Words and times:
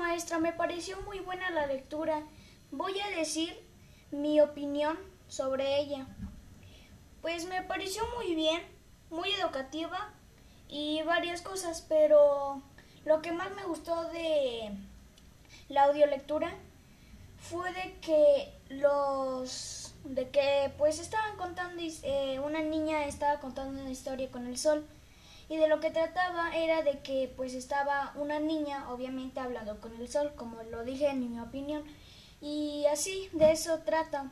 maestra, 0.00 0.38
me 0.38 0.52
pareció 0.52 1.00
muy 1.02 1.20
buena 1.20 1.50
la 1.50 1.66
lectura. 1.66 2.22
Voy 2.72 2.98
a 3.00 3.16
decir 3.16 3.54
mi 4.10 4.40
opinión 4.40 4.98
sobre 5.28 5.78
ella. 5.78 6.06
Pues 7.22 7.44
me 7.46 7.62
pareció 7.62 8.02
muy 8.16 8.34
bien, 8.34 8.62
muy 9.10 9.30
educativa 9.32 10.12
y 10.68 11.02
varias 11.02 11.42
cosas, 11.42 11.84
pero 11.88 12.62
lo 13.04 13.20
que 13.22 13.32
más 13.32 13.54
me 13.54 13.64
gustó 13.64 14.04
de 14.10 14.70
la 15.68 15.84
audiolectura 15.84 16.50
fue 17.38 17.72
de 17.72 17.94
que 18.00 18.52
los 18.70 19.94
de 20.04 20.30
que 20.30 20.72
pues 20.78 20.98
estaban 20.98 21.36
contando 21.36 21.82
eh, 21.82 22.40
una 22.40 22.62
niña 22.62 23.04
estaba 23.04 23.38
contando 23.38 23.80
una 23.80 23.90
historia 23.90 24.30
con 24.30 24.46
el 24.46 24.56
sol 24.56 24.86
y 25.50 25.56
de 25.56 25.66
lo 25.66 25.80
que 25.80 25.90
trataba 25.90 26.56
era 26.56 26.82
de 26.82 27.00
que 27.00 27.30
pues 27.36 27.54
estaba 27.54 28.12
una 28.14 28.38
niña 28.38 28.88
obviamente 28.92 29.40
hablando 29.40 29.80
con 29.80 29.92
el 29.96 30.08
sol 30.08 30.32
como 30.36 30.62
lo 30.62 30.84
dije 30.84 31.08
en 31.08 31.28
mi 31.28 31.40
opinión. 31.40 31.82
Y 32.40 32.86
así 32.86 33.28
de 33.32 33.50
eso 33.50 33.80
trata 33.80 34.30